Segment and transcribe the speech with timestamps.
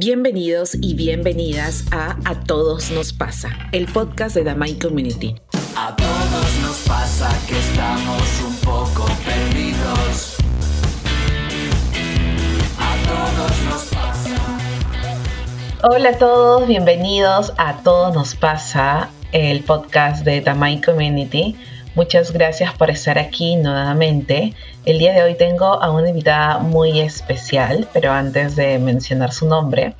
[0.00, 5.34] Bienvenidos y bienvenidas a A Todos Nos Pasa, el podcast de The Mind Community.
[5.74, 10.36] A todos nos pasa que estamos un poco perdidos.
[12.78, 14.36] A todos nos pasa.
[15.82, 21.56] Hola a todos, bienvenidos a Todos Nos Pasa, el podcast de Mind Community.
[21.96, 24.54] Muchas gracias por estar aquí nuevamente.
[24.84, 29.46] El día de hoy tengo a una invitada muy especial, pero antes de mencionar su
[29.46, 29.94] nombre,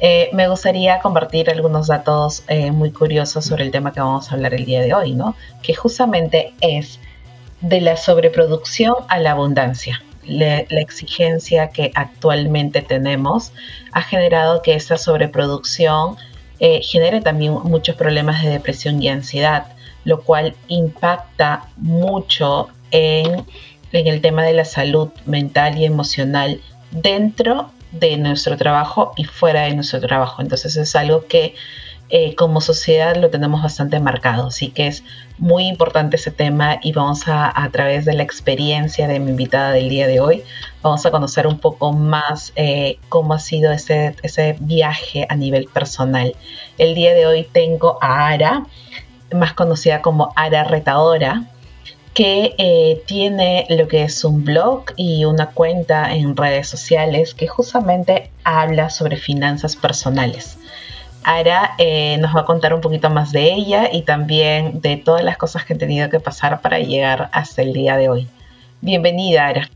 [0.00, 4.34] eh, me gustaría compartir algunos datos eh, muy curiosos sobre el tema que vamos a
[4.34, 5.34] hablar el día de hoy, ¿no?
[5.62, 7.00] Que justamente es
[7.60, 10.02] de la sobreproducción a la abundancia.
[10.28, 13.52] la exigencia que actualmente tenemos
[13.92, 16.16] ha generado que esta sobreproducción
[16.58, 19.66] eh, genere también muchos problemas de depresión y ansiedad
[20.06, 23.44] lo cual impacta mucho en,
[23.92, 29.74] el tema de la salud mental y emocional dentro de nuestro trabajo y fuera de
[29.74, 30.42] nuestro trabajo.
[30.42, 31.54] Entonces es algo que
[32.08, 34.48] eh, como sociedad lo tenemos bastante marcado.
[34.48, 35.02] Así que es
[35.38, 39.72] muy importante ese tema y vamos a, a través de la experiencia de mi invitada
[39.72, 40.44] del día de hoy,
[40.82, 45.66] vamos a conocer un poco más eh, cómo ha sido ese, ese viaje a nivel
[45.66, 46.34] personal.
[46.78, 48.64] El día de hoy tengo a Ara
[49.34, 51.42] más conocida como Ara Retadora,
[52.16, 57.46] que eh, tiene lo que es un blog y una cuenta en redes sociales que
[57.46, 60.56] justamente habla sobre finanzas personales.
[61.24, 65.22] Ara eh, nos va a contar un poquito más de ella y también de todas
[65.24, 68.28] las cosas que han tenido que pasar para llegar hasta el día de hoy.
[68.80, 69.68] Bienvenida, Ara.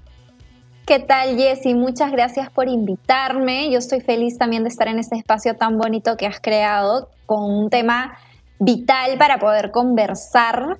[0.87, 1.75] ¿Qué tal, Jessy?
[1.75, 3.71] Muchas gracias por invitarme.
[3.71, 7.43] Yo estoy feliz también de estar en este espacio tan bonito que has creado con
[7.45, 8.17] un tema
[8.59, 10.79] vital para poder conversar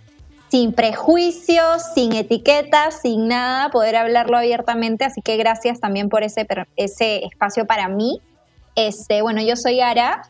[0.51, 5.05] sin prejuicios, sin etiquetas, sin nada, poder hablarlo abiertamente.
[5.05, 8.21] Así que gracias también por ese, ese espacio para mí.
[8.75, 10.23] Este, bueno, yo soy Ara,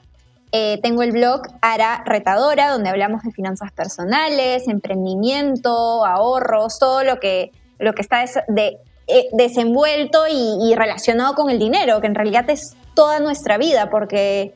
[0.52, 7.18] eh, tengo el blog Ara Retadora, donde hablamos de finanzas personales, emprendimiento, ahorros, todo lo
[7.18, 12.14] que, lo que está de, eh, desenvuelto y, y relacionado con el dinero, que en
[12.14, 14.54] realidad es toda nuestra vida, porque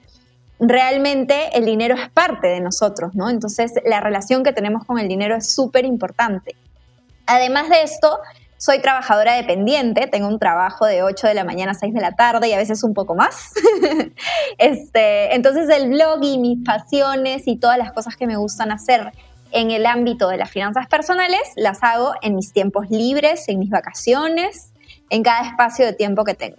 [0.61, 3.31] realmente el dinero es parte de nosotros, ¿no?
[3.31, 6.55] Entonces la relación que tenemos con el dinero es súper importante.
[7.27, 8.19] Además de esto,
[8.57, 12.13] soy trabajadora dependiente, tengo un trabajo de 8 de la mañana a 6 de la
[12.13, 13.53] tarde y a veces un poco más.
[14.59, 19.13] este, entonces el blog y mis pasiones y todas las cosas que me gustan hacer
[19.51, 23.71] en el ámbito de las finanzas personales las hago en mis tiempos libres, en mis
[23.71, 24.73] vacaciones,
[25.11, 26.57] en cada espacio de tiempo que tengo.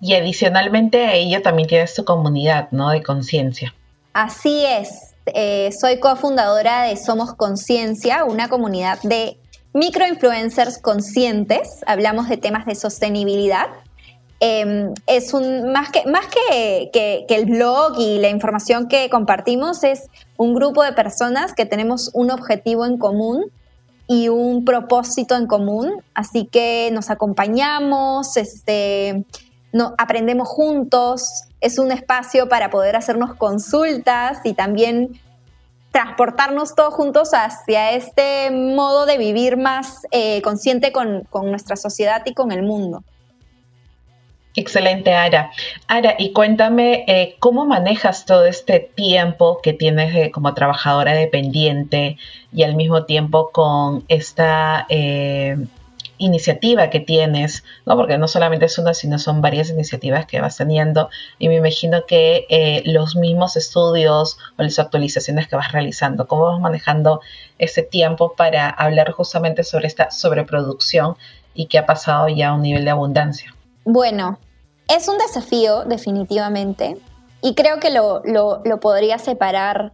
[0.00, 2.90] Y adicionalmente a ello también tienes tu comunidad, ¿no?
[2.90, 3.74] De conciencia.
[4.12, 5.14] Así es.
[5.26, 9.36] Eh, soy cofundadora de Somos Conciencia, una comunidad de
[9.74, 11.82] microinfluencers conscientes.
[11.86, 13.66] Hablamos de temas de sostenibilidad.
[14.40, 19.84] Em, es un más que más que, que, el blog y la información que compartimos
[19.84, 20.08] es
[20.38, 23.44] un grupo de personas que tenemos un objetivo en común
[24.08, 29.26] y un propósito en común así que nos acompañamos este
[29.72, 35.20] no, aprendemos juntos, es un espacio para poder hacernos consultas y también
[35.92, 42.34] transportarnos todos juntos hacia este modo de vivir más eh, consciente con, nuestra sociedad y
[42.34, 43.02] con el mundo.
[44.56, 45.50] Excelente, Ara.
[45.86, 52.18] Ara, y cuéntame eh, cómo manejas todo este tiempo que tienes como trabajadora dependiente
[52.52, 55.56] y al mismo tiempo con esta eh,
[56.20, 57.96] iniciativa que tienes, ¿no?
[57.96, 61.08] porque no solamente es una, sino son varias iniciativas que vas teniendo
[61.38, 66.44] y me imagino que eh, los mismos estudios o las actualizaciones que vas realizando, cómo
[66.44, 67.20] vas manejando
[67.58, 71.16] ese tiempo para hablar justamente sobre esta sobreproducción
[71.54, 73.54] y qué ha pasado ya a un nivel de abundancia.
[73.84, 74.38] Bueno,
[74.88, 76.98] es un desafío definitivamente
[77.40, 79.92] y creo que lo, lo podría separar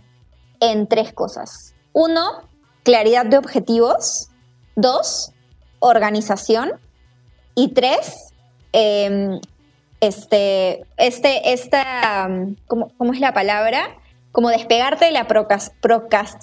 [0.59, 1.75] en tres cosas.
[1.93, 2.43] Uno,
[2.83, 4.29] claridad de objetivos.
[4.75, 5.33] Dos,
[5.87, 6.73] organización.
[7.55, 8.33] Y tres,
[8.73, 9.41] em,
[10.01, 12.28] este, este, esta,
[12.66, 13.97] ¿cómo, es la palabra?
[14.33, 15.27] Como despegarte de la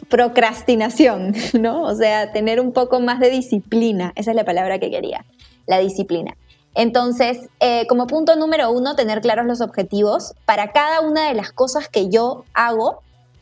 [0.10, 1.84] procrastinación, ¿no?
[1.84, 4.14] O sea, tener un poco más de disciplina.
[4.16, 5.26] Esa es la palabra que quería,
[5.68, 6.36] la disciplina.
[6.76, 10.34] Entonces, eh, como punto número uno, tener claros los objetivos.
[10.46, 13.02] Para cada una de las cosas que yo hago,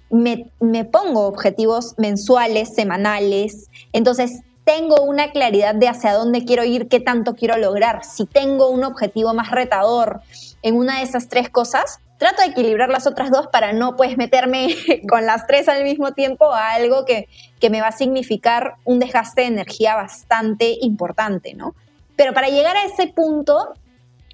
[0.10, 3.70] me, me pongo objetivos mensuales, semanales.
[3.94, 8.70] Entonces, tengo una claridad de hacia dónde quiero ir, qué tanto quiero lograr, si tengo
[8.70, 10.22] un objetivo más retador
[10.62, 14.16] en una de esas tres cosas, trato de equilibrar las otras dos para no pues
[14.18, 14.76] meterme
[15.10, 17.28] con las tres al mismo tiempo a algo que,
[17.60, 21.74] que me va a significar un desgaste de energía bastante importante, ¿no?
[22.16, 23.74] Pero para llegar a ese punto,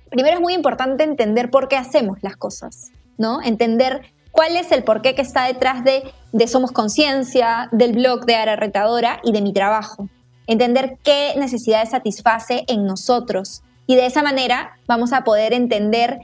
[0.09, 3.41] primero es muy importante entender por qué hacemos las cosas, ¿no?
[3.41, 4.01] Entender
[4.31, 8.57] cuál es el porqué que está detrás de, de Somos Conciencia, del blog de Ara
[8.57, 10.09] Retadora y de mi trabajo.
[10.47, 13.61] Entender qué necesidades satisface en nosotros.
[13.85, 16.19] Y de esa manera vamos a poder entender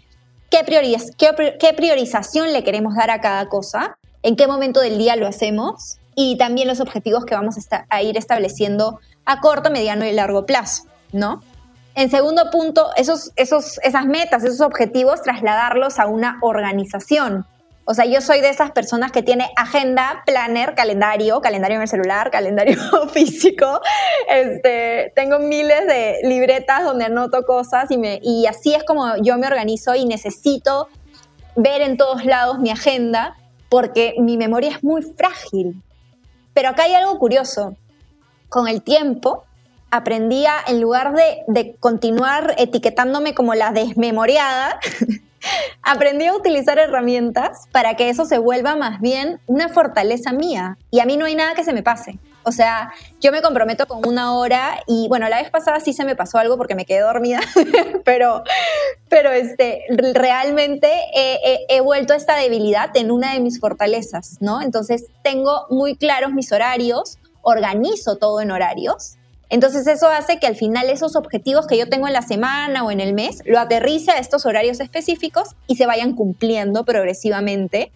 [0.50, 0.64] qué,
[1.60, 5.98] qué priorización le queremos dar a cada cosa, en qué momento del día lo hacemos
[6.16, 10.46] y también los objetivos que vamos a, a ir estableciendo a corto, mediano y largo
[10.46, 11.42] plazo, ¿no?
[11.96, 17.46] En segundo punto, esos, esos, esas metas, esos objetivos, trasladarlos a una organización.
[17.86, 21.88] O sea, yo soy de esas personas que tiene agenda, planner, calendario, calendario en el
[21.88, 22.78] celular, calendario
[23.14, 23.82] físico.
[24.30, 29.38] Este, tengo miles de libretas donde anoto cosas y, me, y así es como yo
[29.38, 30.88] me organizo y necesito
[31.56, 33.36] ver en todos lados mi agenda
[33.70, 35.82] porque mi memoria es muy frágil.
[36.54, 37.76] Pero acá hay algo curioso.
[38.48, 39.44] Con el tiempo,
[39.94, 44.80] aprendía, en lugar de, de continuar etiquetándome como la desmemoriada,
[45.84, 50.80] aprendí a utilizar herramientas para que eso se vuelva más bien una fortaleza mía.
[50.90, 52.18] Y a mí no hay nada que se me pase.
[52.42, 52.92] O sea,
[53.22, 56.40] yo me comprometo con una hora y bueno, la vez pasada sí se me pasó
[56.40, 57.42] algo porque me quedé dormida,
[58.04, 58.44] pero,
[59.10, 64.60] pero este, realmente he, he, vuelto a esta debilidad en una de mis fortalezas, ¿no?
[64.60, 69.18] Entonces tengo muy claros mis horarios, organizo todo en horarios
[69.54, 72.90] entonces eso hace que al final esos objetivos que yo tengo en la semana o
[72.90, 77.92] en el mes lo aterrice a estos horarios específicos y se vayan cumpliendo progresivamente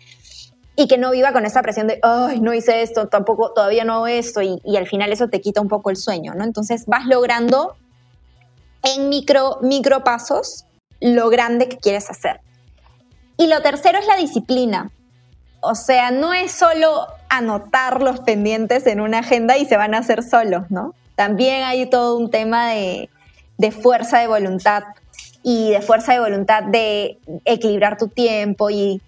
[0.76, 3.96] y que no viva con esa presión de, ay, no hice esto, tampoco, todavía no
[3.96, 6.44] hago esto y, al final eso te quita un poco el sueño, ¿no?
[6.44, 7.76] Entonces vas logrando
[8.84, 10.66] en micro, micro pasos
[11.02, 12.40] lo grande que quieres hacer.
[13.36, 14.92] Y lo tercero es la disciplina.
[15.62, 19.98] O sea, no es solo anotar los pendientes en una agenda y se van a
[19.98, 20.94] hacer solos, ¿no?
[21.18, 23.10] También hay todo un tema de,
[23.72, 24.84] fuerza de voluntad
[25.42, 29.02] y de fuerza de voluntad de equilibrar tu tiempo y,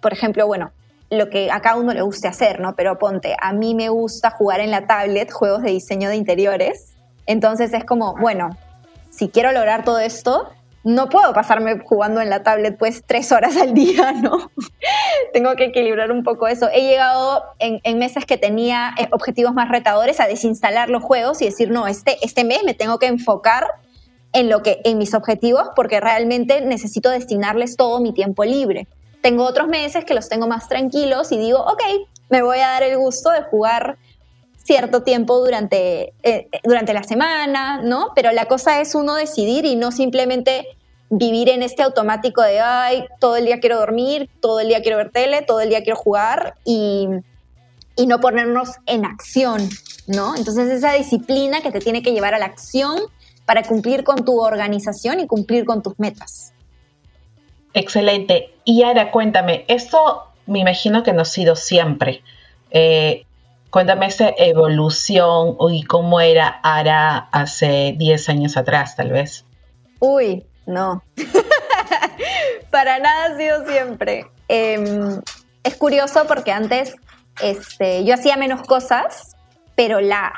[0.00, 0.70] por ejemplo, bueno,
[1.10, 2.76] lo que a cada uno le guste hacer, ¿no?
[2.76, 6.94] Pero ponte, a mí me gusta jugar en la tablet juegos de diseño de interiores,
[7.26, 8.56] entonces es como, bueno,
[9.10, 10.48] si quiero lograr todo esto,
[10.84, 14.50] no puedo pasarme jugando en la tablet pues tres horas al día, ¿no?
[15.32, 16.68] Tengo que equilibrar un poco eso.
[16.72, 21.46] He llegado en, meses que tenía eh, objetivos más retadores a desinstalar los juegos y
[21.46, 23.66] decir, no, este, este mes me tengo que enfocar
[24.32, 28.88] en, lo que, en mis objetivos porque realmente necesito destinarles todo mi tiempo libre.
[29.20, 31.82] Tengo otros meses que los tengo más tranquilos y digo, ok,
[32.28, 33.98] me voy a dar el gusto de jugar
[34.64, 38.10] cierto tiempo durante, eh, durante la semana, ¿no?
[38.14, 40.66] Pero la cosa es uno decidir y no simplemente
[41.10, 44.96] vivir en este automático de, ay, todo el día quiero dormir, todo el día quiero
[44.96, 47.08] ver tele, todo el día quiero jugar y,
[47.96, 49.68] y no ponernos en acción,
[50.06, 50.34] ¿no?
[50.36, 52.98] Entonces esa disciplina que te tiene que llevar a la acción
[53.44, 56.52] para cumplir con tu organización y cumplir con tus metas.
[57.74, 58.54] Excelente.
[58.64, 62.22] Y ahora cuéntame, esto me imagino que no ha sido siempre.
[62.70, 63.26] Eh,
[63.72, 69.46] Cuéntame esa evolución y cómo era Ara hace 10 años atrás, tal vez.
[69.98, 71.02] Uy, no.
[72.70, 74.26] Para nada ha sido siempre.
[74.48, 75.22] Em,
[75.64, 76.94] es curioso porque antes
[77.42, 79.36] este, yo hacía menos cosas,
[79.74, 80.34] pero la,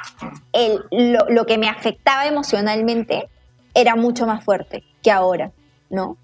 [0.93, 3.29] lo, lo, que me afectaba emocionalmente
[3.75, 5.51] era mucho más fuerte que ahora,
[5.91, 6.19] ¿no?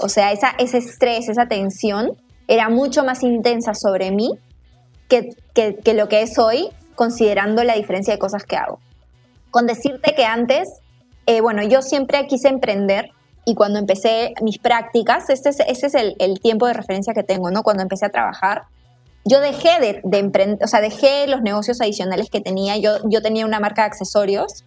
[0.00, 2.16] O sea, esa, ese estrés, esa tensión
[2.48, 4.38] era mucho más intensa sobre mí
[5.08, 8.80] que, lo que es hoy, considerando la diferencia de cosas que hago.
[9.50, 10.68] Con decirte que antes,
[11.26, 13.10] eh, bueno, yo siempre quise emprender
[13.44, 17.50] y cuando empecé mis prácticas, este es, este es el, tiempo de referencia que tengo,
[17.50, 17.62] ¿no?
[17.62, 18.62] Cuando empecé a trabajar,
[19.24, 23.22] yo dejé de, de emprender, o sea, dejé los negocios adicionales que tenía, yo, yo
[23.22, 24.64] tenía una marca de accesorios,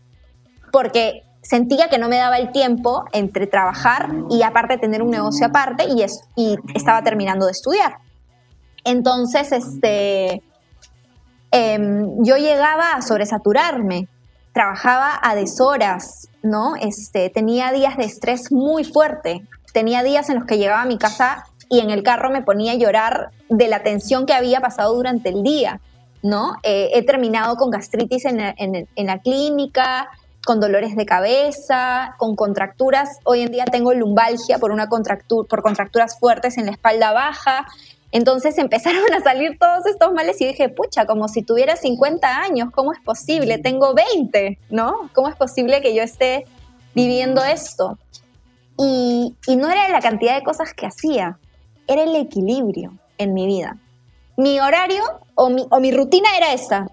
[0.72, 5.48] porque sentía que no me daba el tiempo entre trabajar y aparte tener un negocio
[5.48, 7.98] aparte y, es, y estaba terminando de estudiar.
[8.88, 10.42] Entonces, este,
[11.52, 14.08] em, yo llegaba a sobresaturarme,
[14.54, 16.78] trabajaba a deshoras, ¿no?
[16.78, 20.98] Este, tenía días de estrés muy fuerte, tenía días en los que llegaba a mi
[20.98, 24.96] casa y en el carro me ponía a llorar de la tensión que había pasado
[24.96, 25.82] durante el día,
[26.24, 26.54] ¿no?
[26.64, 28.38] Eh, he terminado con gastritis en,
[28.96, 30.08] la clínica,
[30.46, 33.20] con dolores de cabeza, con contracturas.
[33.26, 37.68] Hoy en día tengo lumbalgia por, una contractura, por contracturas fuertes en la espalda baja.
[38.12, 42.70] Entonces empezaron a salir todos estos males y dije, pucha, como si tuviera 50 años,
[42.72, 43.58] ¿cómo es posible?
[43.58, 45.10] Tengo 20, ¿no?
[45.14, 46.46] ¿Cómo es posible que yo esté
[46.94, 47.98] viviendo esto?
[48.78, 51.40] Y, no era la cantidad de cosas que hacía,
[51.88, 53.78] era el equilibrio en mi vida.
[54.36, 56.88] Mi horario o mi, o mi rutina era esa.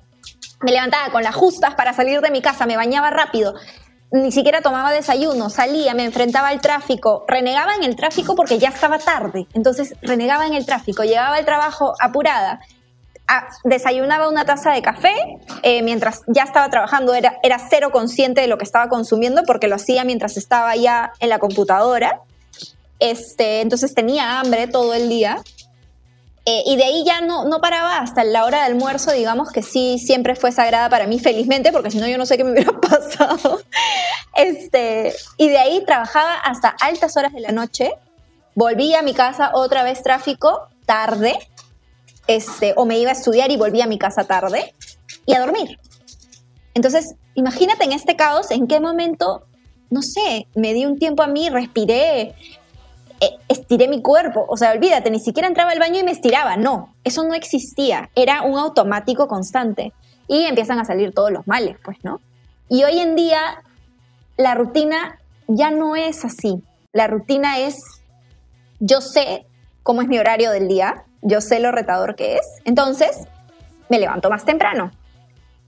[0.62, 3.54] Me levantaba con las justas para salir de mi casa, me bañaba rápido,
[4.11, 8.68] ni siquiera tomaba desayuno, salía, me enfrentaba al tráfico, renegaba en el tráfico porque ya
[8.68, 12.61] estaba tarde, entonces renegaba en el tráfico, llegaba al trabajo apurada,
[13.64, 15.14] desayunaba una taza de café
[15.62, 19.66] eh, mientras ya estaba trabajando, era, era cero consciente de lo que estaba consumiendo porque
[19.66, 22.20] lo hacía mientras estaba ya en la computadora,
[23.00, 25.42] este, entonces tenía hambre todo el día
[26.46, 29.62] eh, y de ahí ya no, no paraba hasta la hora de almuerzo, digamos que
[29.62, 32.50] sí, siempre fue sagrada para mí, felizmente, porque si no yo no sé qué me
[32.52, 33.60] hubiera pasado.
[34.34, 37.92] Este, y de ahí trabajaba hasta altas horas de la noche,
[38.54, 41.34] volvía a mi casa otra vez tráfico, tarde,
[42.26, 44.74] este, o me iba a estudiar y volvía a mi casa tarde,
[45.24, 45.78] y a dormir.
[46.74, 49.46] Entonces, imagínate en este caos, en qué momento,
[49.88, 52.34] no sé, me di un tiempo a mí, respiré,
[53.49, 54.44] estiré mi cuerpo.
[54.49, 56.56] O sea, olvídate, ni siquiera entraba al baño y me estiraba.
[56.56, 58.11] No, eso no existía.
[58.14, 59.92] Era un automático constante.
[60.28, 62.21] Y empiezan a salir todos los males, pues, ¿no?
[62.68, 63.62] Y hoy en día
[64.37, 66.62] la rutina ya no es así.
[66.92, 67.76] La rutina es,
[68.80, 69.47] yo sé
[69.83, 72.47] cómo es mi horario del día, yo sé lo retador que es.
[72.64, 73.26] Entonces,
[73.88, 74.90] me levanto más temprano.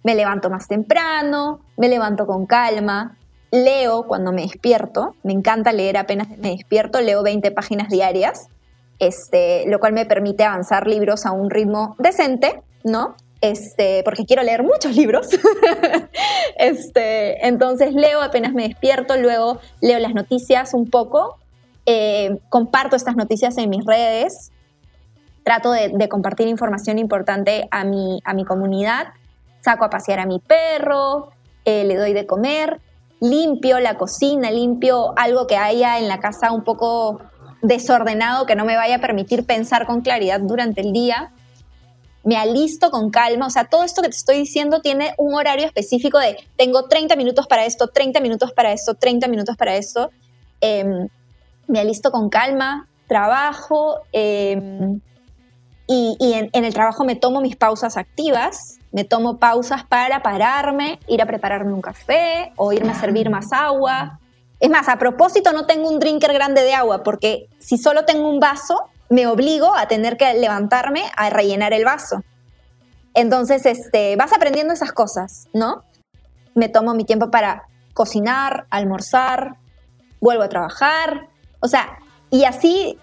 [0.02, 3.16] Me levanto más temprano, me levanto con calma,
[3.50, 8.48] leo cuando me despierto, me encanta leer apenas me despierto, leo 20 páginas diarias,
[8.98, 13.14] este, lo cual me permite avanzar libros a un ritmo decente, ¿no?
[13.40, 15.28] Este, porque quiero leer muchos libros.
[16.58, 21.38] este, entonces leo apenas me despierto, luego leo las noticias un poco,
[21.84, 24.50] eh, comparto estas noticias en mis redes,
[25.44, 29.08] trato de, compartir información importante a mi, a mi comunidad,
[29.60, 31.30] saco a pasear a mi perro,
[31.64, 32.80] eh, le doy de comer,
[33.20, 37.20] limpio la cocina, limpio algo que haya en la casa un poco
[37.62, 41.32] desordenado que no me vaya a permitir pensar con claridad durante el día.
[42.22, 45.64] Me alisto con calma, o sea, todo esto que te estoy diciendo tiene un horario
[45.64, 50.10] específico de tengo 30 minutos para esto, 30 minutos para esto, 30 minutos para esto.
[50.60, 51.08] Em,
[51.68, 55.00] me alisto con calma, trabajo em,
[55.86, 56.16] y,
[56.52, 61.26] en el trabajo me tomo mis pausas activas, me tomo pausas para pararme, ir a
[61.26, 64.18] prepararme un café o irme a servir más agua.
[64.58, 68.28] Es más, a propósito no tengo un drinker grande de agua porque si solo tengo
[68.28, 72.22] un vaso, me obligo a tener que levantarme a rellenar el vaso.
[73.14, 75.84] Entonces, este, vas aprendiendo esas cosas, ¿no?
[76.54, 77.64] Me tomo mi tiempo para
[77.94, 79.56] cocinar, almorzar,
[80.20, 81.28] vuelvo a trabajar.
[81.60, 81.98] O sea,
[82.30, 82.98] y así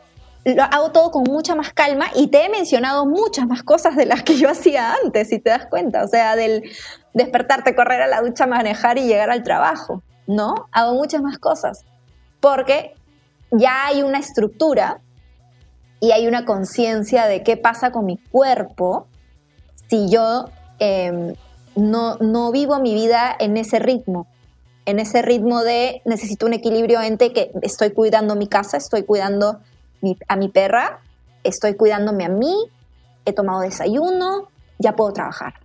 [0.46, 4.06] lo hago todo con mucha más calma y te he mencionado muchas más cosas de
[4.06, 6.04] las que yo hacía antes, si te das cuenta.
[6.04, 6.64] O sea, del
[7.14, 10.68] despertarte, correr a la ducha, manejar y llegar al trabajo, ¿no?
[10.72, 11.86] Hago muchas más cosas.
[12.40, 12.94] Porque
[13.52, 15.00] ya hay una estructura
[16.00, 19.08] y hay una conciencia de qué pasa con mi cuerpo
[19.88, 21.36] si yo em,
[21.76, 24.28] no, no vivo mi vida en ese ritmo
[24.86, 29.60] en ese ritmo de necesito un equilibrio entre que estoy cuidando mi casa, estoy cuidando
[30.28, 31.00] a mi perra,
[31.44, 32.54] estoy cuidándome a mí,
[33.26, 34.48] he tomado desayuno,
[34.80, 35.56] ya puedo trabajar.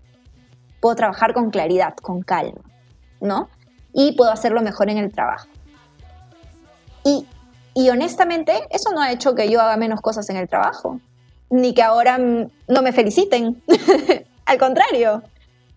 [0.80, 2.60] Puedo trabajar con claridad, con calma,
[3.20, 3.48] ¿no?
[3.92, 5.48] Y puedo hacerlo mejor en el trabajo.
[7.04, 7.26] Y,
[7.74, 11.00] y honestamente, eso no ha hecho que yo haga menos cosas en el trabajo,
[11.50, 13.62] ni que ahora no me feliciten.
[14.46, 15.22] Al contrario,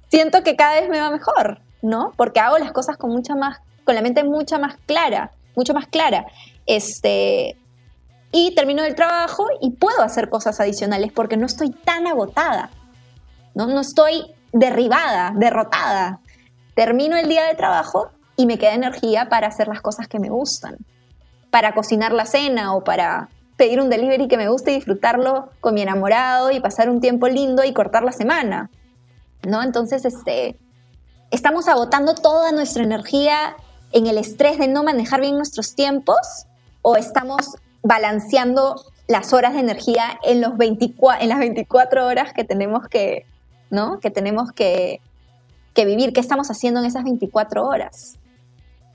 [0.09, 2.13] siento que cada vez me va mejor, ¿no?
[2.15, 5.87] Porque hago las cosas con mucha más, con la mente mucha más clara, mucho más
[5.87, 6.25] clara.
[6.65, 7.57] Este,
[8.31, 12.69] y termino el trabajo y puedo hacer cosas adicionales porque no estoy tan agotada,
[13.53, 16.19] no, no estoy derribada, derrotada.
[16.75, 20.29] Termino el día de trabajo y me queda energía para hacer las cosas que me
[20.29, 20.77] gustan,
[21.49, 25.73] para cocinar la cena o para pedir un delivery que me guste y disfrutarlo con
[25.73, 28.69] mi enamorado y pasar un tiempo lindo y cortar la semana.
[29.43, 29.61] ¿No?
[29.61, 30.57] Entonces, este,
[31.29, 33.55] estamos agotando toda nuestra energía
[33.91, 36.45] en el estrés de no manejar bien nuestros tiempos
[36.81, 38.75] o estamos balanceando
[39.07, 43.25] las horas de energía en, los 24, en las 24 horas que tenemos que,
[43.69, 43.99] ¿no?
[43.99, 45.01] que, tenemos que,
[45.73, 46.13] que vivir.
[46.13, 48.17] ¿Qué estamos haciendo en esas 24 horas?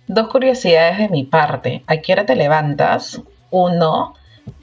[0.08, 1.82] Dos curiosidades de mi parte.
[1.86, 3.20] ¿A qué hora te levantas?
[3.50, 4.14] Uno.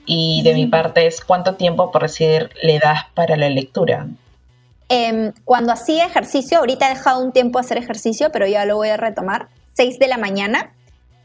[0.06, 4.08] Y de mi parte es cuánto tiempo, por decir, le das para la lectura.
[4.90, 8.90] Em, cuando hacía ejercicio, ahorita he dejado un tiempo hacer ejercicio, pero ya lo voy
[8.90, 10.74] a retomar, 6 de la mañana.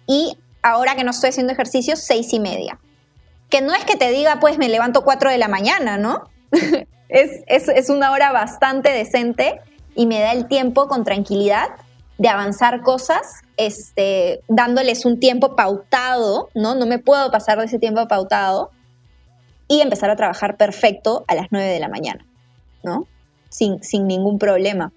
[0.07, 2.79] Y ahora que no estoy haciendo ejercicio, 6 y media
[3.51, 6.29] que no es que te diga, pues me levanto 4 de la mañana, ¿no?
[7.09, 9.61] es, una hora bastante decente
[9.95, 11.69] y me da el tiempo con tranquilidad
[12.19, 13.23] de avanzar cosas,
[13.57, 16.75] este, dándoles un tiempo pautado, ¿no?
[16.75, 18.71] No me puedo pasar de ese tiempo pautado
[19.69, 22.27] y empezar a trabajar perfecto a las 9 de la mañana,
[22.83, 23.07] ¿no?
[23.51, 24.93] Sin, sin ningún problema.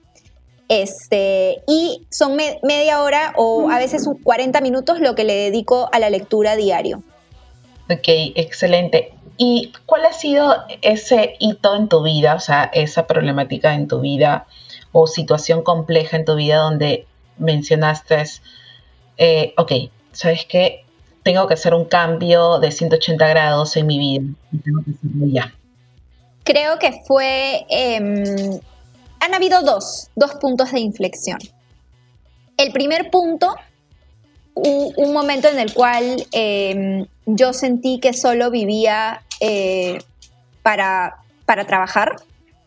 [0.67, 5.99] Este, y son media hora o a veces 40 minutos lo que le dedico a
[5.99, 7.03] la lectura diario.
[7.91, 9.13] Ok, excelente.
[9.37, 13.99] ¿Y cuál ha sido ese hito en tu vida, o sea, esa problemática en tu
[13.99, 14.47] vida
[14.91, 17.05] o situación compleja en tu vida donde
[17.37, 18.23] mencionaste,
[19.17, 19.71] eh, ok,
[20.11, 20.85] ¿sabes qué?
[21.23, 24.23] Tengo que hacer un cambio de 180 grados en mi vida.
[24.63, 25.53] Tengo que hacerlo ya.
[26.43, 28.59] Creo que fue em,
[29.19, 31.37] han habido dos, dos puntos de inflexión.
[32.57, 33.55] El primer punto,
[34.53, 39.99] un, momento en el cual em, yo sentí que solo vivía eh,
[40.61, 42.15] para, para trabajar,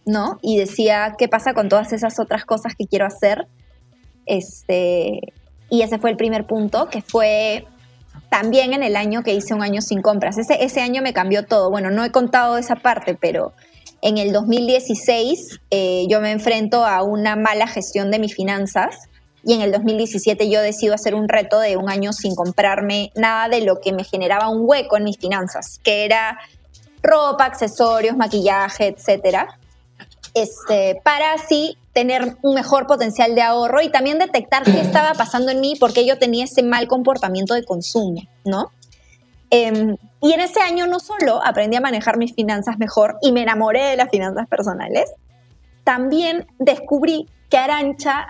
[0.06, 0.38] ¿no?
[0.42, 3.46] Y decía, ¿qué pasa con todas esas otras cosas que quiero hacer?
[4.26, 5.20] Este,
[5.70, 7.66] y ese fue el primer punto, que fue
[8.30, 10.38] también en el año que hice un año sin compras.
[10.38, 11.70] Ese, ese año me cambió todo.
[11.70, 13.52] Bueno, no he contado esa parte, pero
[14.02, 19.08] en el 2016 eh, yo me enfrento a una mala gestión de mis finanzas
[19.44, 23.48] y en el 2017 yo decido hacer un reto de un año sin comprarme nada
[23.48, 26.38] de lo que me generaba un hueco en mis finanzas, que era
[27.02, 29.58] ropa, accesorios, maquillaje, etcétera.
[30.32, 35.52] Este, para así tener un mejor potencial de ahorro y también detectar qué estaba pasando
[35.52, 38.70] en mí porque yo tenía ese mal comportamiento de consumo, ¿no?
[39.50, 43.42] Em, y en ese año no solo aprendí a manejar mis finanzas mejor y me
[43.42, 45.12] enamoré de las finanzas personales,
[45.84, 48.26] también descubrí que Arancha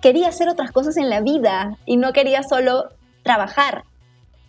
[0.00, 2.90] quería hacer otras cosas en la vida y no quería solo
[3.22, 3.84] trabajar.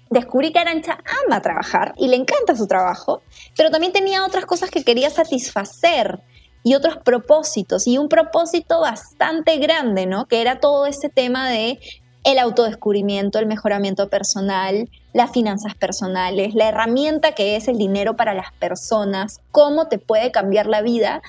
[0.10, 3.22] Descubrí que Arancha ama trabajar y le encanta su trabajo,
[3.58, 6.22] pero también tenía otras cosas que quería satisfacer
[6.64, 10.26] y otros propósitos y un propósito bastante grande, ¿no?
[10.26, 11.80] Que era todo ese tema de
[12.24, 18.34] el autodescubrimiento, el mejoramiento personal, las finanzas personales, la herramienta que es el dinero para
[18.34, 21.22] las personas, cómo te puede cambiar la vida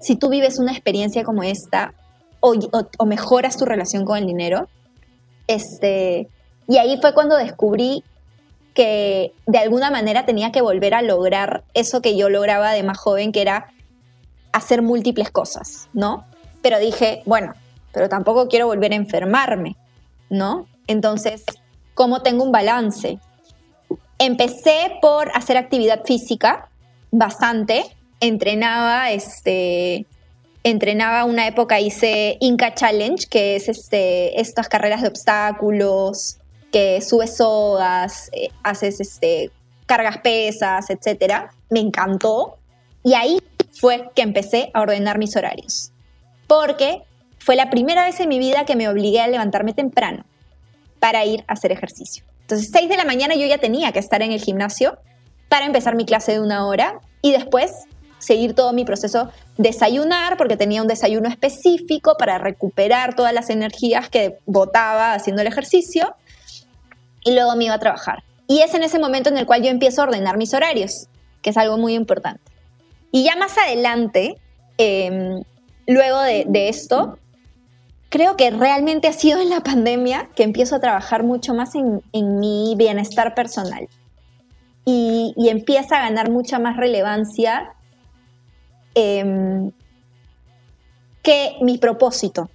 [0.00, 1.94] si tú vives una experiencia como esta
[2.40, 4.68] o, mejoras tu relación con el dinero.
[5.46, 6.28] Este,
[6.68, 8.02] y ahí fue cuando descubrí
[8.74, 12.98] que de alguna manera tenía que volver a lograr eso que yo lograba de más
[12.98, 13.68] joven, que era
[14.52, 16.24] hacer múltiples cosas, ¿no?
[16.62, 17.54] Pero dije, bueno,
[17.92, 19.76] pero tampoco quiero volver a enfermarme.
[20.30, 20.66] ¿no?
[20.86, 21.44] Entonces,
[21.94, 23.18] ¿cómo tengo un balance?
[24.18, 26.68] Empecé por hacer actividad física
[27.10, 27.84] bastante,
[28.20, 30.06] entrenaba, este,
[30.70, 36.38] entrenaba una época, hice Inca Challenge, que es este, estas carreras de obstáculos,
[36.72, 39.52] que subes sogas, eh, haces este,
[39.86, 41.50] cargas pesas, etc.
[41.70, 42.58] Me encantó.
[43.04, 43.38] Y ahí
[43.70, 45.92] fue que empecé a ordenar mis horarios.
[46.48, 47.02] Porque
[47.38, 50.24] fue la primera vez en mi vida que me obligué a levantarme temprano
[50.98, 52.24] para ir a hacer ejercicio.
[52.40, 54.98] Entonces, 6 de la mañana yo ya tenía que estar en el gimnasio
[55.48, 57.84] para empezar mi clase de una hora y después
[58.26, 64.08] seguir todo mi proceso, desayunar, porque tenía un desayuno específico para recuperar todas las energías
[64.08, 66.14] que botaba haciendo el ejercicio
[67.24, 68.24] y luego me iba a trabajar.
[68.48, 71.08] Y es en ese momento en el cual yo empiezo a ordenar mis horarios,
[71.42, 72.42] que es algo muy importante.
[73.12, 74.36] Y ya más adelante,
[74.78, 75.42] em,
[75.86, 77.18] luego de, de esto,
[78.08, 82.02] creo que realmente ha sido en la pandemia que empiezo a trabajar mucho más en,
[82.12, 83.88] mi bienestar personal
[84.84, 87.74] y, empieza a ganar mucha más relevancia
[88.96, 89.70] em,
[91.22, 92.50] que mi propósito,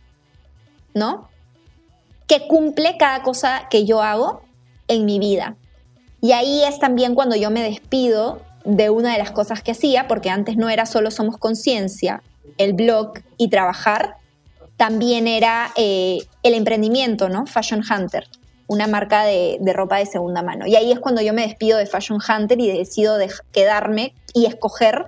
[0.93, 1.29] ¿no?
[2.27, 4.41] Que cumple cada cosa que yo hago
[4.89, 5.55] en mi vida.
[6.19, 10.07] Y ahí es también cuando yo me despido de una de las cosas que hacía,
[10.07, 12.21] porque antes no era solo Somos Conciencia,
[12.57, 14.15] el blog y trabajar,
[14.77, 17.45] también era eh, el emprendimiento, ¿no?
[17.45, 18.27] Fashion Hunter,
[18.67, 20.65] una marca de, ropa de segunda mano.
[20.65, 24.45] Y ahí es cuando yo me despido de Fashion Hunter y decido de quedarme y
[24.45, 25.05] escoger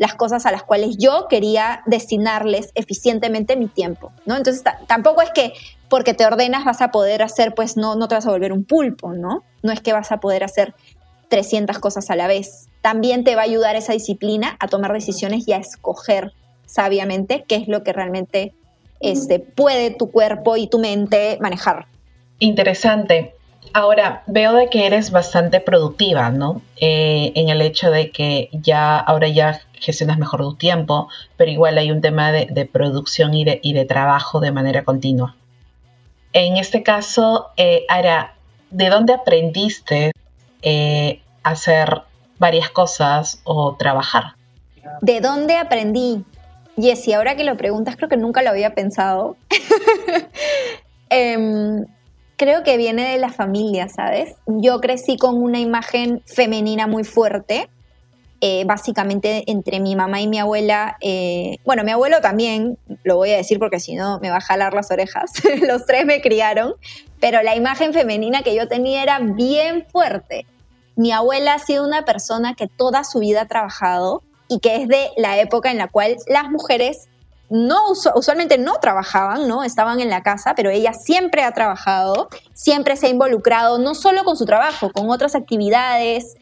[0.00, 4.34] las cosas a las cuales yo quería destinarles eficientemente mi tiempo, ¿no?
[4.34, 5.52] Entonces tampoco es que
[5.90, 8.64] porque te ordenas vas a poder hacer, pues no, no te vas a volver un
[8.64, 9.44] pulpo, ¿no?
[9.62, 10.72] No es que vas a poder hacer
[11.28, 12.70] 300 cosas a la vez.
[12.80, 16.32] También te va a ayudar esa disciplina a tomar decisiones y a escoger
[16.64, 18.54] sabiamente qué es lo que realmente
[19.00, 21.88] este, puede tu cuerpo y tu mente manejar.
[22.38, 23.34] Interesante.
[23.72, 26.60] Ahora, veo de que eres bastante productiva, ¿no?
[26.76, 31.78] Eh, en el hecho de que ya, ahora ya gestionas mejor tu tiempo, pero igual
[31.78, 35.36] hay un tema de, producción y de, trabajo de manera continua.
[36.32, 38.34] En este caso, eh, Ara,
[38.70, 40.12] ¿de dónde aprendiste
[40.62, 42.02] eh, hacer
[42.38, 44.34] varias cosas o trabajar?
[45.00, 46.24] ¿De dónde aprendí?
[46.76, 49.36] Jessy, ahora que lo preguntas, creo que nunca lo había pensado.
[51.12, 51.86] Em,
[52.40, 54.34] creo que viene de la familia, ¿sabes?
[54.46, 57.68] Yo crecí con una imagen femenina muy fuerte
[58.40, 60.96] eh, básicamente entre mi mamá y mi abuela.
[61.02, 64.40] eh, bueno, mi abuelo también, lo voy a decir porque si no me va a
[64.40, 65.32] jalar las orejas.
[65.68, 66.72] Los tres me criaron,
[67.20, 70.46] pero la imagen femenina que yo tenía era bien fuerte.
[70.96, 74.88] Mi abuela ha sido una persona que toda su vida ha trabajado y que es
[74.88, 77.09] de la época en la cual las mujeres
[77.50, 79.64] no usu- usualmente no trabajaban, ¿no?
[79.64, 84.24] Estaban en la casa, pero ella siempre ha trabajado, siempre se ha involucrado no solo
[84.24, 86.36] con su trabajo, con otras actividades.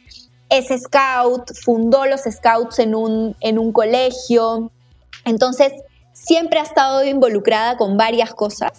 [0.51, 4.71] Es scout, fundó los scouts en un, en un colegio.
[5.25, 5.73] Entonces,
[6.13, 8.73] siempre ha estado involucrada con varias cosas.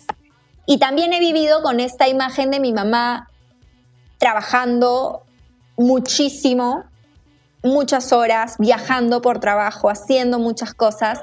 [0.66, 3.30] Y también he vivido con esta imagen de mi mamá
[4.20, 5.24] trabajando
[5.78, 6.84] muchísimo,
[7.64, 11.20] muchas horas, viajando por trabajo, haciendo muchas cosas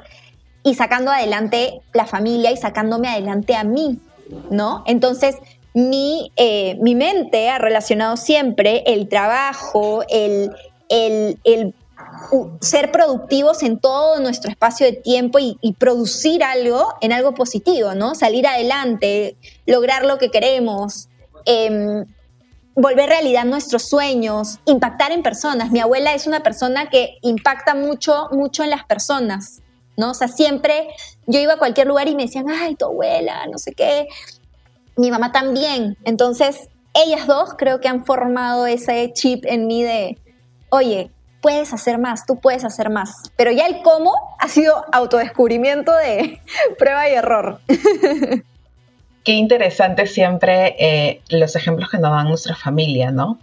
[0.66, 4.00] y sacando adelante la familia y sacándome adelante a mí,
[4.50, 4.82] ¿no?
[4.88, 5.36] Entonces,
[5.74, 10.50] mi, eh, mi mente ha relacionado siempre el trabajo, el,
[10.88, 11.72] el, el
[12.60, 17.94] ser productivos en todo nuestro espacio de tiempo y, y producir algo en algo positivo,
[17.94, 18.16] ¿no?
[18.16, 21.08] Salir adelante, lograr lo que queremos,
[21.44, 22.06] em,
[22.74, 25.70] volver realidad nuestros sueños, impactar en personas.
[25.70, 29.62] Mi abuela es una persona que impacta mucho, mucho en las personas,
[29.96, 30.10] ¿no?
[30.10, 30.88] O sea, siempre
[31.26, 34.08] yo iba a cualquier lugar y me decían, ay, tu abuela, no sé qué.
[34.96, 35.96] Mi mamá también.
[36.04, 40.18] Entonces, ellas dos creo que han formado ese chip en mí de,
[40.70, 43.30] oye, puedes hacer más, tú puedes hacer más.
[43.36, 46.40] Pero ya el cómo ha sido autodescubrimiento de
[46.78, 47.60] prueba y error.
[49.24, 53.38] Qué interesante siempre eh, los ejemplos que nos dan nuestra familia, ¿no?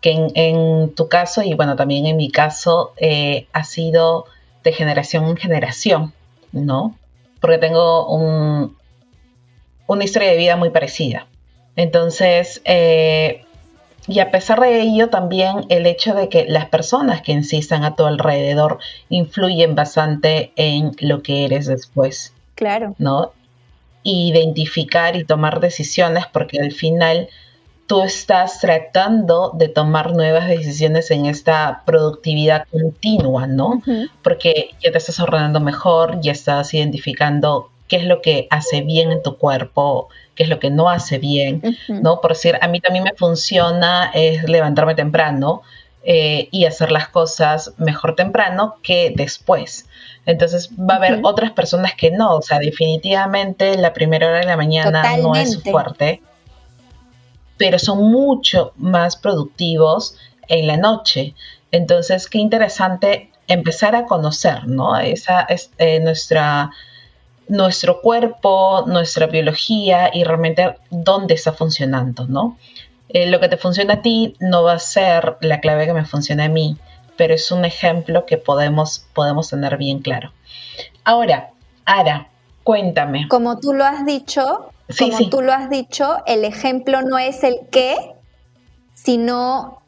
[0.00, 4.26] Que en, tu caso y bueno, también en mi caso eh, ha sido
[4.64, 6.12] de generación en generación,
[6.52, 6.96] ¿no?
[7.40, 8.76] Porque tengo un,
[9.86, 11.26] una historia de vida muy parecida.
[11.76, 13.44] Entonces, eh,
[14.08, 17.94] y a pesar de ello, también el hecho de que las personas que insistan a
[17.94, 18.78] tu alrededor
[19.10, 22.32] influyen bastante en lo que eres después.
[22.54, 22.94] Claro.
[22.98, 23.32] ¿no?
[24.02, 27.28] Identificar y tomar decisiones porque al final
[27.88, 33.82] tú estás tratando de tomar nuevas decisiones en esta productividad continua, ¿no?
[34.22, 39.10] Porque ya te estás ordenando mejor, ya estás identificando qué es lo que hace bien
[39.10, 41.62] en tu cuerpo, qué es lo que no hace bien.
[41.88, 42.20] ¿no?
[42.20, 45.62] Por decir, a mí también me funciona es levantarme temprano
[46.04, 49.86] eh, y hacer las cosas mejor temprano que después.
[50.26, 54.46] Entonces va a haber otras personas que no, o sea, definitivamente la primera hora de
[54.46, 56.20] la mañana no es fuerte,
[57.58, 60.16] pero son mucho más productivos
[60.48, 61.34] en la noche.
[61.70, 64.96] Entonces, qué interesante empezar a conocer, ¿no?
[64.96, 66.70] Esa es eh, nuestra
[67.48, 72.58] nuestro cuerpo, nuestra biología y realmente dónde está funcionando, ¿no?
[73.08, 76.04] Eh, lo que te funciona a ti no va a ser la clave que me
[76.04, 76.76] funciona a mí,
[77.16, 80.32] pero es un ejemplo que podemos, podemos tener bien claro.
[81.04, 81.50] Ahora,
[81.86, 82.28] Ara,
[82.64, 83.28] cuéntame.
[83.28, 85.30] Como tú lo has dicho, Sí, como sí.
[85.30, 87.96] tú lo has dicho, el ejemplo no es el qué,
[88.94, 89.82] sino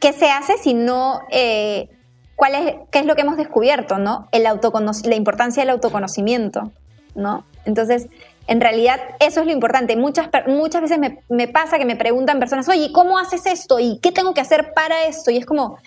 [0.00, 1.88] qué se hace, sino eh,
[2.36, 4.28] cuál es, qué es lo que hemos descubierto, ¿no?
[4.32, 6.72] El la importancia del autoconocimiento,
[7.14, 7.44] ¿no?
[7.64, 8.08] Entonces,
[8.46, 9.96] en realidad, eso es lo importante.
[9.96, 13.78] Muchas, muchas veces me, me pasa que me preguntan personas, oye, ¿cómo haces esto?
[13.78, 15.30] ¿Y qué tengo que hacer para esto?
[15.30, 15.78] Y es como,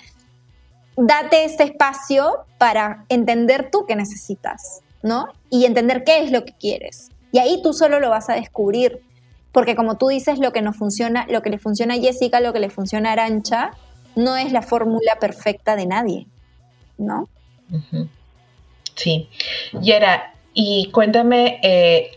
[0.95, 5.27] date este espacio para entender tú qué necesitas, ¿no?
[5.49, 7.10] Y entender qué es lo que quieres.
[7.31, 9.01] Y ahí tú solo lo vas a descubrir.
[9.51, 12.53] Porque como tú dices, lo que nos funciona, lo que le funciona a Jessica, lo
[12.53, 13.71] que le funciona a Arancha,
[14.15, 16.27] no es la fórmula perfecta de nadie,
[16.97, 17.27] ¿no?
[18.95, 19.29] Sí.
[19.73, 22.11] Yara, y cuéntame, eh,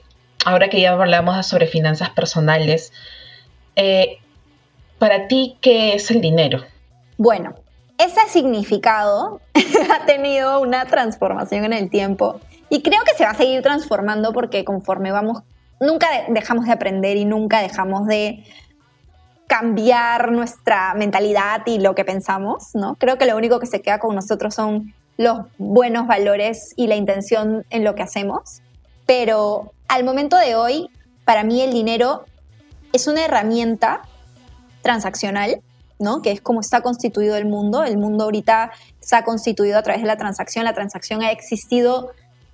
[0.44, 2.92] ahora que ya hablamos sobre finanzas personales,
[3.76, 4.18] eh,
[4.98, 6.62] para ti, ¿qué es el dinero?
[7.16, 7.54] Bueno,
[7.98, 9.40] ese significado
[9.92, 12.40] ha tenido una transformación en el tiempo
[12.74, 15.42] y creo que se va a seguir transformando porque conforme vamos,
[15.78, 18.42] nunca de- dejamos de aprender y nunca dejamos de
[19.46, 22.96] cambiar nuestra mentalidad y lo que pensamos, ¿no?
[22.96, 26.96] Creo que lo único que se queda con nosotros son los buenos valores y la
[26.96, 28.60] intención en lo que hacemos,
[29.06, 30.90] pero al momento de hoy,
[31.24, 32.24] para mí el dinero
[32.92, 34.02] es una herramienta
[34.82, 35.60] transaccional
[36.00, 36.22] ¿no?
[36.22, 37.84] Que es como está constituido el mundo.
[37.84, 40.64] El mundo ahorita está constituido a través de la transacción.
[40.64, 42.10] La transacción ha existido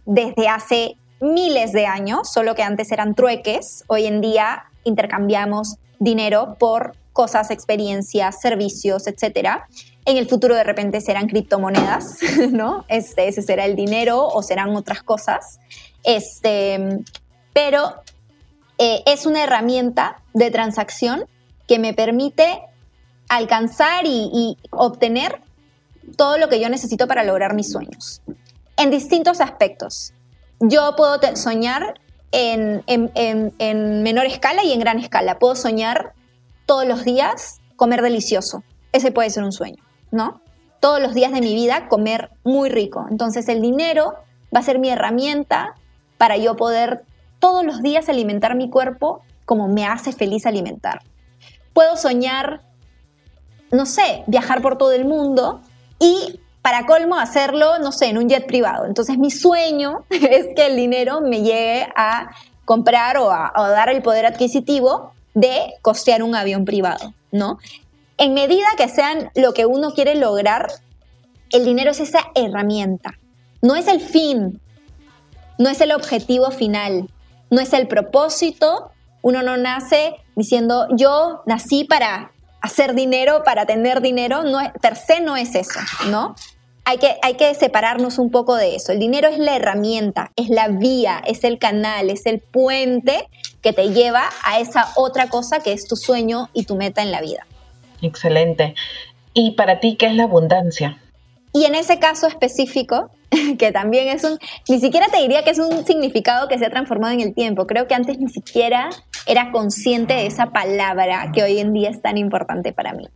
[0.07, 3.85] desde hace miles de años, solo que antes eran trueques.
[3.87, 9.67] Hoy en día intercambiamos dinero por cosas, experiencias, servicios, etcétera.
[10.07, 12.19] En el futuro de repente serán criptomonedas,
[12.51, 12.85] ¿no?
[12.89, 15.61] Este, ese será el dinero o serán otras cosas.
[16.03, 17.01] Este,
[17.53, 17.95] pero
[18.79, 21.25] eh, es una herramienta de transacción
[21.69, 22.63] que me permite
[23.29, 25.41] alcanzar y, y obtener
[26.17, 28.23] todo lo que yo necesito para lograr mis sueños.
[28.77, 30.13] En distintos aspectos.
[30.61, 32.01] Yo puedo soñar
[32.33, 35.39] en, en, menor escala y en gran escala.
[35.39, 36.13] Puedo soñar
[36.67, 38.63] todos los días comer delicioso.
[38.93, 40.41] Ese puede ser un sueño, ¿no?
[40.81, 43.07] Todos los días de mi vida comer muy rico.
[43.11, 44.15] Entonces el dinero
[44.55, 45.75] va a ser mi herramienta
[46.19, 47.05] para yo poder
[47.39, 51.03] todos los días alimentar mi cuerpo como me hace feliz alimentar.
[51.73, 52.63] Puedo soñar,
[53.73, 55.61] no sé, viajar por todo el mundo
[55.99, 58.87] y para colmo hacerlo, no sé, en un jet privado.
[58.87, 62.31] Entonces mi sueño es que el dinero me llegue a
[62.65, 67.59] comprar o a, dar el poder adquisitivo de costear un avión privado, ¿no?
[68.19, 70.71] En medida que sean lo que uno quiere lograr,
[71.51, 73.19] el dinero es esa herramienta,
[73.63, 74.61] no es el fin,
[75.59, 77.09] no es el objetivo final,
[77.51, 78.93] no es el propósito.
[79.23, 85.21] Uno no nace diciendo yo nací para hacer dinero, para tener dinero, no, per se
[85.21, 86.35] no es eso, ¿no?
[86.91, 88.91] Hay que, hay que separarnos un poco de eso.
[88.91, 93.29] El dinero es la herramienta, es la vía, es el canal, es el puente
[93.63, 97.13] que te lleva a esa otra cosa que es tu sueño y tu meta en
[97.13, 97.47] la vida.
[98.03, 98.75] Excelente.
[99.35, 100.99] ¿Y para ti qué es la abundancia?
[101.53, 103.13] Y en ese caso específico,
[103.61, 106.71] que también es un, ni siquiera te diría que es un significado que se ha
[106.71, 107.69] transformado en el tiempo.
[107.69, 108.91] Creo que antes ni siquiera
[109.27, 113.07] era consciente de esa palabra que hoy en día es tan importante para mí.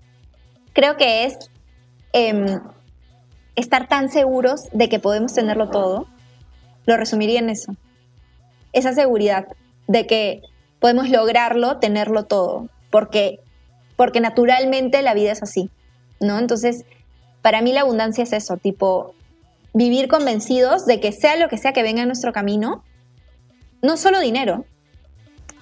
[0.75, 1.51] Creo que es
[2.13, 2.61] em,
[3.57, 6.07] estar tan seguros de que podemos tenerlo todo.
[6.87, 7.77] Lo resumiría en eso.
[8.73, 9.47] Esa seguridad
[9.87, 10.43] de que
[10.81, 13.41] podemos lograrlo, tenerlo todo, porque,
[13.97, 15.71] porque naturalmente la vida es así,
[16.21, 16.39] ¿no?
[16.39, 16.85] Entonces,
[17.43, 19.15] para mí la abundancia es eso, tipo,
[19.73, 22.85] vivir convencidos de que sea lo que sea que venga en nuestro camino,
[23.83, 24.65] no solo dinero,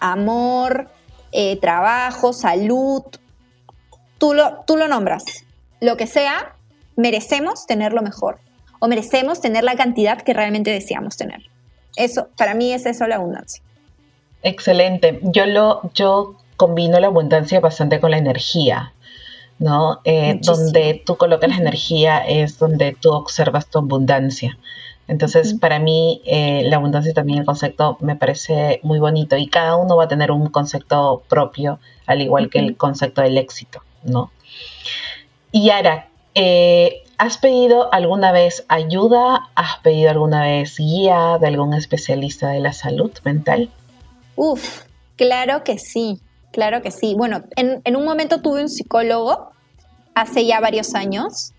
[0.00, 0.88] amor,
[1.32, 3.02] eh, trabajo, salud,
[4.18, 5.24] tú lo, tú lo nombras,
[5.80, 6.56] lo que sea,
[6.96, 8.38] merecemos tener lo mejor
[8.78, 11.42] o merecemos tener la cantidad que realmente deseamos tener.
[11.96, 13.62] Eso, para mí es eso la abundancia.
[14.42, 15.20] Excelente.
[15.22, 18.92] Yo lo, yo combino la abundancia bastante con la energía.
[19.58, 20.00] ¿no?
[20.04, 24.58] Eh, donde tú colocas la energía es donde tú observas tu abundancia.
[25.08, 29.76] Entonces, para mí, eh, la abundancia también, el concepto me parece muy bonito y cada
[29.76, 34.30] uno va a tener un concepto propio, al igual que el concepto del éxito, ¿no?
[35.50, 39.48] Y ahora, eh, ¿has pedido alguna vez ayuda?
[39.54, 43.70] ¿Has pedido alguna vez guía de algún especialista de la salud mental?
[44.36, 44.82] Uf,
[45.16, 46.20] claro que sí.
[46.52, 47.14] Claro que sí.
[47.16, 49.50] Bueno, en, un momento tuve un psicólogo
[50.14, 51.52] hace ya varios años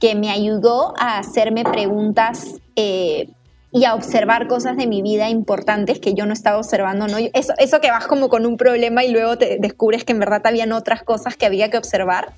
[0.00, 3.28] que me ayudó a hacerme preguntas eh,
[3.70, 7.06] y a observar cosas de mi vida importantes que yo no estaba observando.
[7.06, 7.18] ¿no?
[7.32, 10.44] Eso, eso que vas como con un problema y luego te descubres que en verdad
[10.44, 12.32] habían otras cosas que había que observar.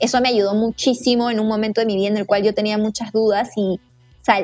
[0.00, 2.78] Eso me ayudó muchísimo en un momento de mi vida en el cual yo tenía
[2.78, 3.80] muchas dudas y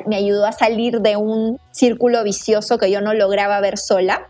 [0.07, 4.29] me ayudó a salir de un círculo vicioso que yo no lograba ver sola.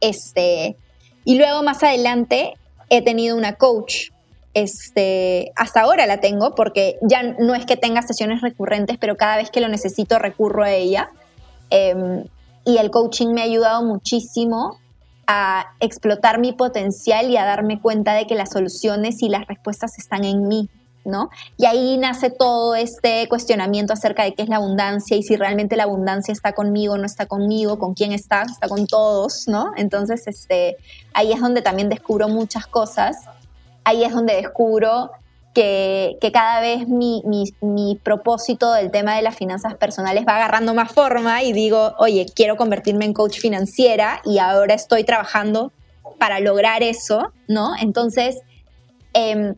[0.00, 0.76] Este,
[1.24, 2.54] y luego más adelante
[2.88, 4.10] he tenido una coach.
[4.54, 9.36] Este, hasta ahora la tengo porque ya no es que tenga sesiones recurrentes, pero cada
[9.36, 11.10] vez que lo necesito recurro a ella.
[11.70, 12.24] Em,
[12.64, 14.78] y el coaching me ha ayudado muchísimo
[15.28, 19.98] a explotar mi potencial y a darme cuenta de que las soluciones y las respuestas
[19.98, 20.68] están en mí.
[21.56, 25.76] Y ahí nace todo este cuestionamiento acerca de qué es la abundancia y si realmente
[25.76, 29.72] la abundancia está conmigo, no está conmigo, con quién está, está con todos, ¿no?
[29.76, 30.76] Entonces, este,
[31.14, 33.16] ahí es donde también descubro muchas cosas.
[33.84, 35.10] Ahí es donde descubro
[35.54, 37.22] que, cada vez mi,
[37.60, 42.26] mi, propósito del tema de las finanzas personales va agarrando más forma y digo, oye,
[42.34, 45.72] quiero convertirme en coach financiera y ahora estoy trabajando
[46.18, 47.72] para lograr eso, ¿no?
[47.80, 48.40] Entonces,
[49.14, 49.54] eh,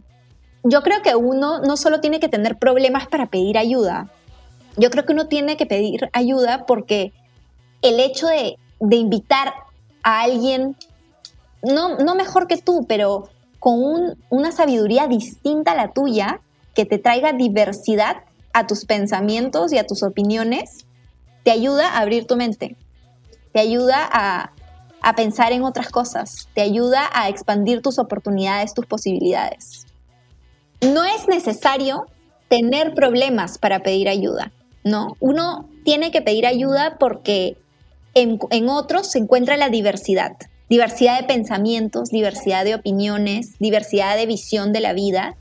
[0.64, 4.10] yo creo que uno no solo tiene que tener problemas para pedir ayuda,
[4.76, 7.12] yo creo que uno tiene que pedir ayuda porque
[7.82, 8.56] el hecho de,
[8.90, 9.52] invitar
[10.02, 10.76] a alguien,
[11.62, 13.28] no, no, mejor que tú, pero
[13.60, 16.40] con una sabiduría distinta a la tuya,
[16.74, 20.86] que te traiga diversidad a tus pensamientos y a tus opiniones,
[21.44, 22.76] te ayuda a abrir tu mente,
[23.52, 24.52] te ayuda a,
[25.02, 29.86] a pensar en otras cosas, te ayuda a expandir tus oportunidades, tus posibilidades
[30.80, 32.06] no es necesario
[32.48, 35.16] tener problemas para pedir ayuda, ¿no?
[35.20, 37.56] Uno tiene que pedir ayuda porque
[38.14, 40.32] en, otros se encuentra la diversidad,
[40.70, 45.36] diversidad de pensamientos, diversidad de opiniones, diversidad de visión de la vida.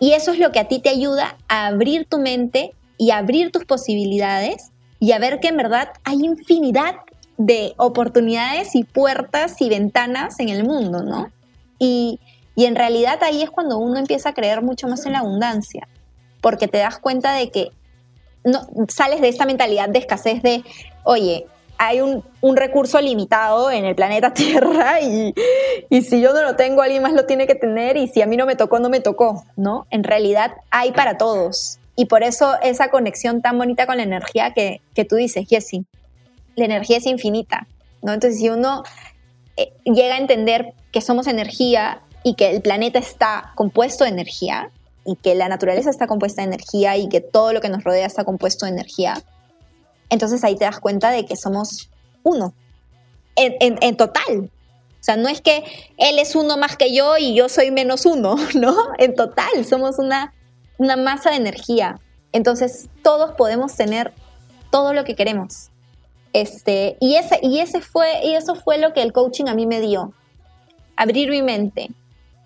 [0.00, 3.50] Y eso es lo que a ti te ayuda a abrir tu mente y abrir
[3.50, 6.96] tus posibilidades y a ver que en verdad hay infinidad
[7.38, 11.30] de oportunidades y puertas y ventanas en el mundo, ¿no?
[11.78, 12.20] Y
[12.58, 15.86] y en realidad ahí es cuando uno empieza a creer mucho más en la abundancia,
[16.40, 17.70] porque te das cuenta de que
[18.42, 20.64] no, sales de esta mentalidad de escasez de,
[21.04, 21.46] oye,
[21.78, 22.22] hay un,
[22.56, 25.34] recurso limitado en el planeta Tierra y,
[25.88, 28.26] y, si yo no lo tengo, alguien más lo tiene que tener y si a
[28.26, 29.86] mí no me tocó, no me tocó, ¿no?
[29.90, 31.78] En realidad hay para todos.
[31.96, 35.84] Y por eso esa conexión tan bonita con la energía que, que tú dices, Jessie,
[36.56, 37.66] la energía es infinita,
[38.02, 38.12] ¿no?
[38.12, 38.82] Entonces si uno
[39.56, 44.70] eh, llega a entender que somos energía y que el planeta está compuesto de energía
[45.04, 48.06] y que la naturaleza está compuesta de energía y que todo lo que nos rodea
[48.06, 49.22] está compuesto de energía,
[50.10, 51.90] entonces ahí te das cuenta de que somos
[52.22, 52.54] uno,
[53.36, 54.50] en, total.
[55.00, 55.64] O sea, no es que
[55.96, 58.74] él es uno más que yo y yo soy menos uno, ¿no?
[58.98, 60.34] En total, somos una,
[60.78, 62.00] una masa de energía.
[62.32, 64.12] Entonces, todos podemos tener
[64.70, 65.70] todo lo que queremos.
[66.32, 69.66] Este, y, ese, y, ese fue, y eso fue lo que el coaching a mí
[69.66, 70.12] me dio.
[70.96, 71.90] Abrir mi mente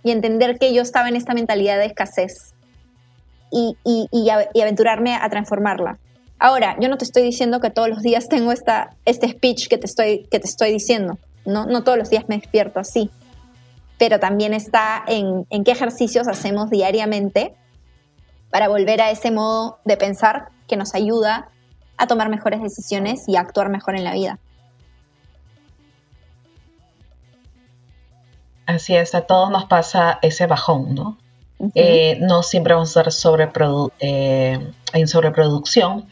[0.05, 2.55] y entender que yo estaba en esta mentalidad de escasez
[3.51, 5.99] y, y aventurarme a transformarla.
[6.45, 9.79] Ahora, yo no te estoy diciendo que todos los días tengo esta, este speech que
[9.79, 11.67] te, estoy, que te estoy diciendo, ¿no?
[11.67, 13.11] No todos los días me despierto así,
[13.97, 17.55] pero también está en, en qué ejercicios hacemos diariamente
[18.51, 21.49] para volver a ese modo de pensar que nos ayuda
[21.97, 24.41] a tomar mejores decisiones y a actuar mejor en la vida.
[28.67, 31.19] Así es, a todos nos pasa ese bajón, ¿no?
[31.75, 34.59] Eh, no siempre vamos a estar sobreprodu eh,
[34.93, 36.07] en sobreproducción,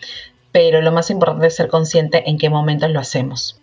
[0.53, 3.61] pero lo más importante es ser consciente en qué momentos lo hacemos.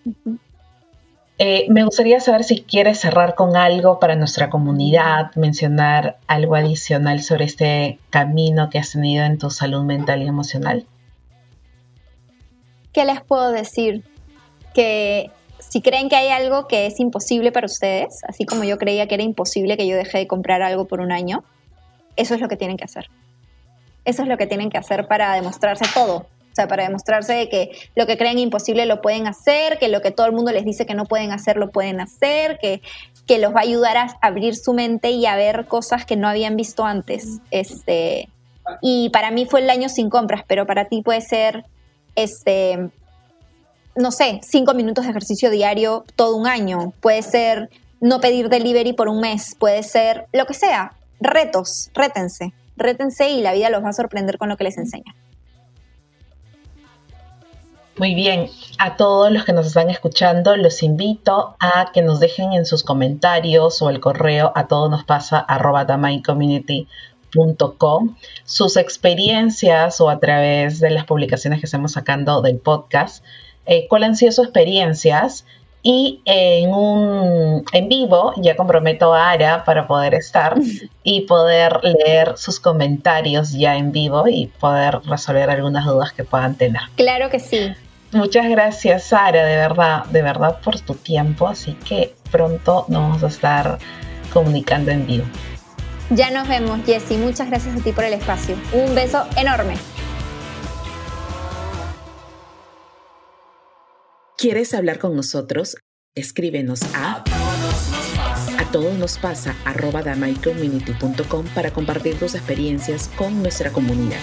[1.39, 7.21] Eh, me gustaría saber si quieres cerrar con algo para nuestra comunidad, mencionar algo adicional
[7.21, 10.85] sobre este camino que has tenido en tu salud mental y emocional.
[12.91, 14.03] ¿Qué les puedo decir?
[14.73, 19.07] Que si creen que hay algo que es imposible para ustedes, así como yo creía
[19.07, 21.43] que era imposible que yo deje de comprar algo por un año,
[22.17, 23.09] eso es lo que tienen que hacer.
[24.03, 26.17] Eso es lo que tienen que hacer para demostrarse todo.
[26.17, 30.09] O sea, para demostrarse que lo que creen imposible lo pueden hacer, que lo que
[30.11, 32.81] todo el mundo les dice que no pueden hacer lo pueden hacer, que,
[33.27, 36.27] que los va a ayudar a abrir su mente y a ver cosas que no
[36.27, 37.41] habían visto antes.
[37.51, 38.29] Este,
[38.81, 41.65] y para mí fue el año sin compras, pero para ti puede ser,
[42.15, 42.89] este,
[43.95, 46.91] no sé, cinco minutos de ejercicio diario todo un año.
[47.01, 47.69] Puede ser
[48.01, 53.41] no pedir delivery por un mes, puede ser lo que sea retos, rétense, rétense y
[53.41, 55.15] la vida los va a sorprender con lo que les enseña.
[57.97, 62.53] Muy bien, a todos los que nos están escuchando, los invito a que nos dejen
[62.53, 65.87] en sus comentarios o el correo a todos nos pasa arroba
[68.45, 73.23] sus experiencias o a través de las publicaciones que estamos sacando del podcast,
[73.65, 75.45] eh, cuáles han sido sus experiencias
[75.83, 80.55] y en un en vivo ya comprometo a Ara para poder estar
[81.03, 86.55] y poder leer sus comentarios ya en vivo y poder resolver algunas dudas que puedan
[86.55, 86.81] tener.
[86.95, 87.73] Claro que sí.
[88.11, 91.47] Muchas gracias, Sara, de verdad, de verdad por tu tiempo.
[91.47, 93.77] Así que pronto nos vamos a estar
[94.31, 95.25] comunicando en vivo.
[96.09, 97.17] Ya nos vemos, Jessy.
[97.17, 98.55] Muchas gracias a ti por el espacio.
[98.71, 99.75] Un beso enorme.
[104.39, 105.77] ¿Quieres hablar con nosotros?
[106.15, 107.23] Escríbenos a
[108.59, 110.03] a todos nos pasa arroba
[111.55, 114.19] para compartir tus experiencias con nuestra comunidad.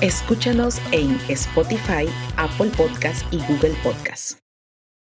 [0.00, 4.41] Escúchanos en Spotify, Apple Podcast y Google Podcast.